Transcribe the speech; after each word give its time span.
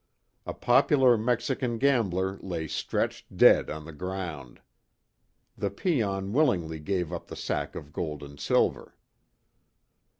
A 0.47 0.53
popular 0.55 1.15
Mexican 1.15 1.77
gambler 1.77 2.39
lay 2.41 2.67
stretched 2.67 3.37
dead 3.37 3.69
on 3.69 3.85
the 3.85 3.93
ground. 3.93 4.59
The 5.55 5.69
peon 5.69 6.33
willingly 6.33 6.79
gave 6.79 7.13
up 7.13 7.27
the 7.27 7.35
sack 7.35 7.75
of 7.75 7.93
gold 7.93 8.23
and 8.23 8.39
silver. 8.39 8.95